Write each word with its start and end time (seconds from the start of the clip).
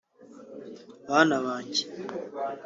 “Bana 1.09 1.35
banjye 1.45 1.83